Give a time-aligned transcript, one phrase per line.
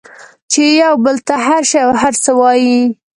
[0.51, 2.75] چې یو بل ته هر شی او هر څه وایئ